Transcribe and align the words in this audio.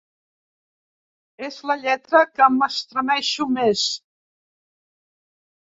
És 1.49 1.59
la 1.73 1.77
lletra 1.83 2.23
que 2.33 2.49
m'estremeixo 2.57 3.49
més. 3.61 3.87